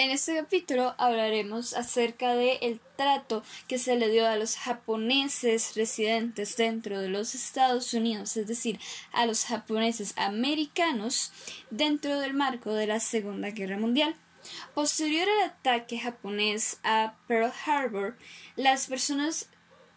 [0.00, 5.76] En este capítulo hablaremos acerca del el trato que se le dio a los japoneses
[5.76, 8.80] residentes dentro de los Estados Unidos, es decir,
[9.12, 11.32] a los japoneses americanos
[11.68, 14.16] dentro del marco de la Segunda Guerra Mundial.
[14.72, 18.16] Posterior al ataque japonés a Pearl Harbor,
[18.56, 19.50] las personas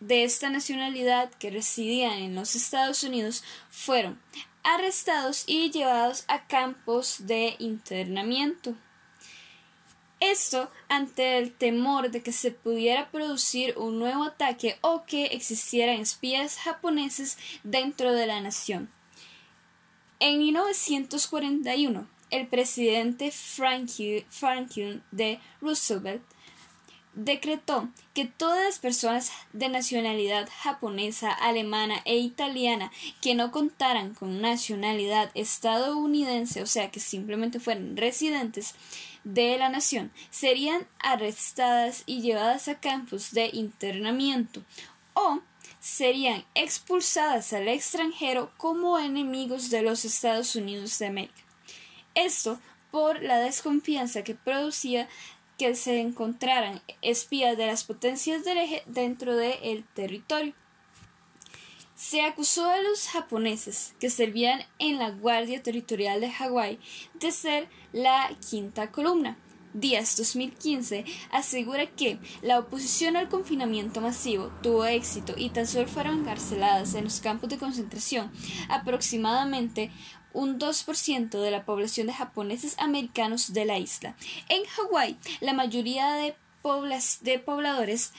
[0.00, 4.20] de esta nacionalidad que residían en los Estados Unidos fueron
[4.62, 8.76] arrestados y llevados a campos de internamiento.
[10.20, 16.00] Esto ante el temor de que se pudiera producir un nuevo ataque o que existieran
[16.00, 18.90] espías japoneses dentro de la nación.
[20.18, 25.38] En 1941, el presidente Franklin D.
[25.60, 26.22] Roosevelt
[27.16, 34.40] decretó que todas las personas de nacionalidad japonesa, alemana e italiana que no contaran con
[34.40, 38.74] nacionalidad estadounidense, o sea que simplemente fueran residentes
[39.24, 44.62] de la nación serían arrestadas y llevadas a campos de internamiento
[45.14, 45.40] o
[45.80, 51.42] serían expulsadas al extranjero como enemigos de los Estados Unidos de América.
[52.14, 52.60] Esto
[52.92, 55.08] por la desconfianza que producía
[55.58, 60.54] que se encontraran espías de las potencias del eje dentro del territorio.
[61.94, 66.78] Se acusó a los japoneses que servían en la Guardia Territorial de Hawái
[67.14, 69.38] de ser la quinta columna.
[69.72, 76.20] Díaz 2015 asegura que la oposición al confinamiento masivo tuvo éxito y tan solo fueron
[76.20, 78.30] encarceladas en los campos de concentración
[78.70, 79.90] aproximadamente
[80.36, 84.14] un 2% de la población de japoneses americanos de la isla.
[84.50, 86.36] En Hawái, la mayoría de,
[87.22, 88.12] de pobladores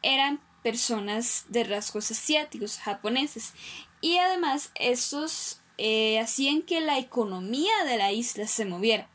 [0.00, 3.54] eran personas de rasgos asiáticos, japoneses,
[4.00, 9.08] y además estos eh, hacían que la economía de la isla se moviera,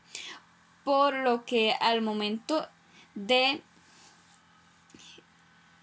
[0.84, 2.68] por lo que al momento
[3.14, 3.62] de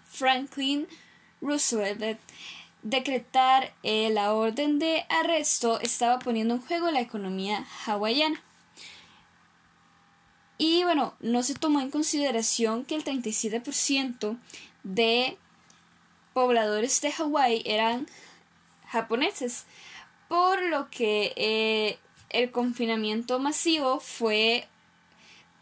[0.04, 0.86] Franklin
[1.40, 2.20] Roosevelt
[2.82, 8.42] decretar eh, la orden de arresto estaba poniendo en juego la economía hawaiana.
[10.58, 14.36] Y bueno, no se tomó en consideración que el 37%
[14.82, 15.38] de
[16.32, 18.08] pobladores de Hawái eran
[18.88, 19.66] japoneses,
[20.28, 21.98] por lo que eh,
[22.30, 24.66] el confinamiento masivo fue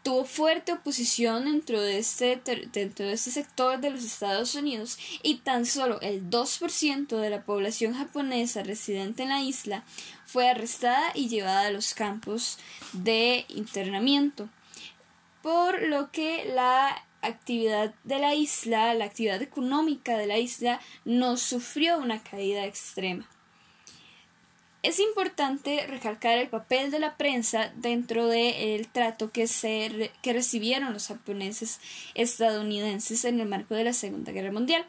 [0.07, 2.41] tuvo fuerte oposición dentro de, este,
[2.71, 7.43] dentro de este sector de los Estados Unidos y tan solo el 2% de la
[7.43, 9.83] población japonesa residente en la isla
[10.25, 12.57] fue arrestada y llevada a los campos
[12.93, 14.47] de internamiento,
[15.41, 21.35] por lo que la actividad de la isla, la actividad económica de la isla, no
[21.35, 23.27] sufrió una caída extrema.
[24.87, 30.93] Es importante recalcar el papel de la prensa dentro del trato que, se, que recibieron
[30.93, 31.81] los japoneses
[32.15, 34.85] estadounidenses en el marco de la Segunda Guerra Mundial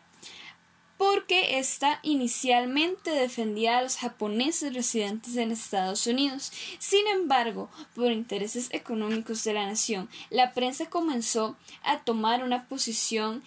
[0.99, 6.53] porque ésta inicialmente defendía a los japoneses residentes en Estados Unidos.
[6.79, 13.43] Sin embargo, por intereses económicos de la nación, la prensa comenzó a tomar una posición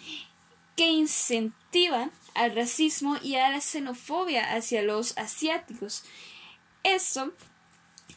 [0.76, 6.04] que incentiva al racismo y a la xenofobia hacia los asiáticos.
[6.82, 7.32] Esto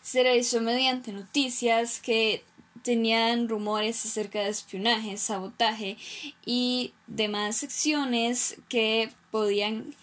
[0.02, 2.44] se realizó mediante noticias que
[2.84, 5.98] tenían rumores acerca de espionaje, sabotaje
[6.46, 9.96] y demás secciones que podían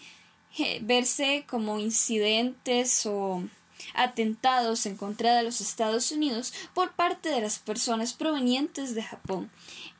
[0.59, 3.41] eh, verse como incidentes o
[3.93, 9.51] atentados en contra de los Estados Unidos por parte de las personas provenientes de Japón.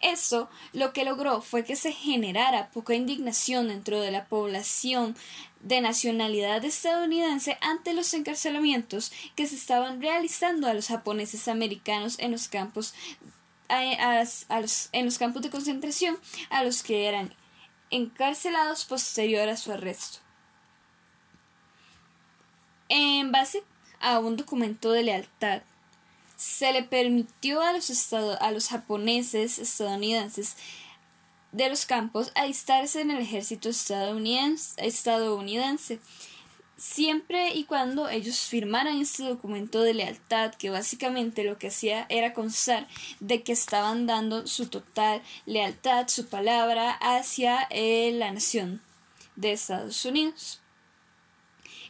[0.02, 5.16] Esto lo que logró fue que se generara poca indignación dentro de la población
[5.62, 12.32] de nacionalidad estadounidense ante los encarcelamientos que se estaban realizando a los japoneses americanos en
[12.32, 12.94] los campos
[13.70, 16.18] en los campos de concentración
[16.50, 17.34] a los que eran
[17.90, 20.20] encarcelados posterior a su arresto.
[22.90, 23.64] En base
[24.04, 25.64] a un documento de lealtad,
[26.36, 30.56] se le permitió a los, a los japoneses estadounidenses
[31.52, 36.00] de los campos alistarse en el ejército estadounidense, estadounidense
[36.84, 42.34] siempre y cuando ellos firmaran este documento de lealtad que básicamente lo que hacía era
[42.34, 42.88] constar
[43.22, 48.82] de que estaban dando su total lealtad, su palabra hacia eh, la nación
[49.36, 50.63] de Estados Unidos.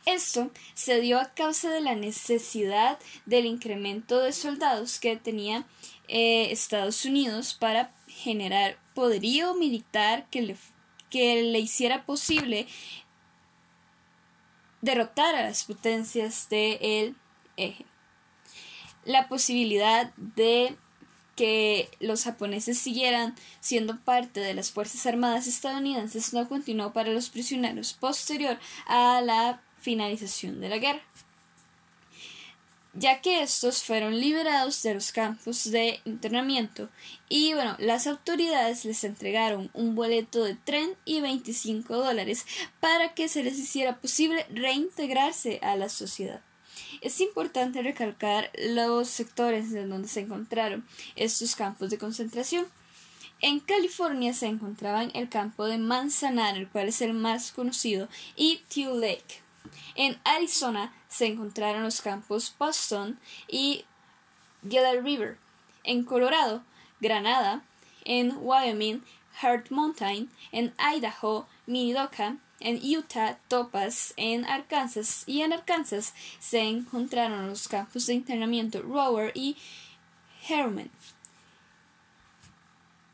[0.06, 5.66] Esto se dio a causa de la necesidad del incremento de soldados que tenía
[6.08, 10.58] eh, Estados Unidos para generar poderío militar que le,
[11.10, 12.68] que le hiciera posible
[14.82, 17.16] derrotar a las potencias del
[17.56, 17.86] eje.
[19.06, 20.78] La posibilidad de
[21.36, 27.30] que los japoneses siguieran siendo parte de las Fuerzas Armadas estadounidenses no continuó para los
[27.30, 31.04] prisioneros posterior a la finalización de la guerra
[32.94, 36.90] ya que estos fueron liberados de los campos de internamiento
[37.28, 42.46] y bueno, las autoridades les entregaron un boleto de tren y 25 dólares
[42.80, 46.42] para que se les hiciera posible reintegrarse a la sociedad.
[47.02, 50.86] Es importante recalcar los sectores en donde se encontraron
[51.16, 52.66] estos campos de concentración.
[53.42, 58.62] En California se encontraban el campo de Manzanar, el cual es el más conocido, y
[58.74, 59.43] Teal Lake.
[59.96, 63.86] En Arizona se encontraron los campos Boston y
[64.68, 65.38] Gila River.
[65.84, 66.64] En Colorado,
[67.00, 67.64] Granada.
[68.06, 69.04] En Wyoming,
[69.42, 70.30] Heart Mountain.
[70.52, 78.08] En Idaho, Minidoka en Utah, Topaz, en Arkansas y en Arkansas se encontraron los campos
[78.08, 79.58] de internamiento Rower y
[80.48, 80.90] Herman.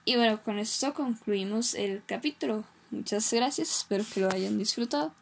[0.06, 2.64] Y bueno, con esto concluimos el capítulo.
[2.92, 5.14] Muchas gracias, espero que lo hayan disfrutado.